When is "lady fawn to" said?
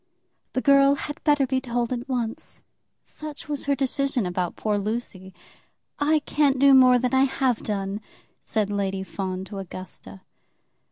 8.71-9.59